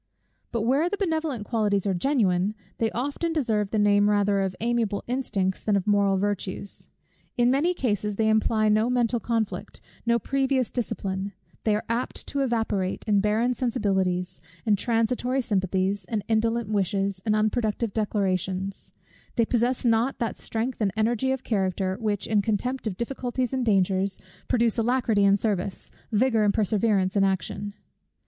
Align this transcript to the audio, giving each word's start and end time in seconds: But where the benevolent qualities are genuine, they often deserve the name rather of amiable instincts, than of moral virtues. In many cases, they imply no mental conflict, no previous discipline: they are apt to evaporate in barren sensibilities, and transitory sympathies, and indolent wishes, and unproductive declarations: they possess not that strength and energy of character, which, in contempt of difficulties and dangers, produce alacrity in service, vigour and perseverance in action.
But 0.51 0.61
where 0.63 0.89
the 0.89 0.97
benevolent 0.97 1.45
qualities 1.45 1.85
are 1.85 1.93
genuine, 1.93 2.55
they 2.79 2.89
often 2.89 3.33
deserve 3.33 3.69
the 3.69 3.77
name 3.77 4.09
rather 4.09 4.41
of 4.41 4.55
amiable 4.59 5.03
instincts, 5.05 5.61
than 5.61 5.75
of 5.75 5.85
moral 5.85 6.17
virtues. 6.17 6.89
In 7.37 7.51
many 7.51 7.75
cases, 7.75 8.15
they 8.15 8.27
imply 8.27 8.67
no 8.67 8.89
mental 8.89 9.19
conflict, 9.19 9.79
no 10.03 10.17
previous 10.17 10.71
discipline: 10.71 11.33
they 11.65 11.75
are 11.75 11.85
apt 11.87 12.25
to 12.29 12.39
evaporate 12.39 13.05
in 13.07 13.19
barren 13.19 13.53
sensibilities, 13.53 14.41
and 14.65 14.75
transitory 14.75 15.39
sympathies, 15.39 16.05
and 16.05 16.23
indolent 16.27 16.69
wishes, 16.69 17.21
and 17.23 17.35
unproductive 17.35 17.93
declarations: 17.93 18.91
they 19.35 19.45
possess 19.45 19.85
not 19.85 20.17
that 20.17 20.35
strength 20.35 20.81
and 20.81 20.91
energy 20.97 21.31
of 21.31 21.43
character, 21.43 21.95
which, 22.01 22.25
in 22.25 22.41
contempt 22.41 22.87
of 22.87 22.97
difficulties 22.97 23.53
and 23.53 23.67
dangers, 23.67 24.19
produce 24.47 24.79
alacrity 24.79 25.23
in 25.23 25.37
service, 25.37 25.91
vigour 26.11 26.43
and 26.43 26.55
perseverance 26.55 27.15
in 27.15 27.23
action. 27.23 27.75